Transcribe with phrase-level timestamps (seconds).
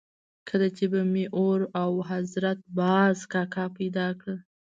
[0.47, 4.37] کله چې به مې اور او حضرت باز کاکا پیدا کړل.